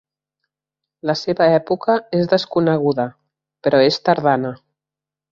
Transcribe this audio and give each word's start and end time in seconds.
La 1.09 1.15
seva 1.19 1.49
època 1.57 1.97
és 2.19 2.31
desconeguda, 2.31 3.05
però 3.67 3.83
és 3.91 3.99
tardana. 4.09 4.53